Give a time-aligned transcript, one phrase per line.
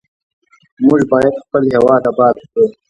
[0.83, 2.65] موږ باید خپل هیواد آباد کړو.